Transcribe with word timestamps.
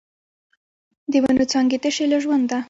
د 1.11 1.13
ونو 1.23 1.43
څانګې 1.51 1.77
تشې 1.83 2.05
له 2.11 2.17
ژونده 2.23 2.57